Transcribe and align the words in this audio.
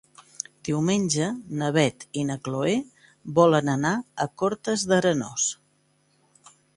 Diumenge 0.69 1.25
na 1.59 1.67
Beth 1.75 2.05
i 2.21 2.23
na 2.29 2.37
Chloé 2.47 2.73
volen 3.41 3.69
anar 3.77 3.93
a 4.25 4.27
Cortes 4.43 4.87
d'Arenós. 4.93 5.47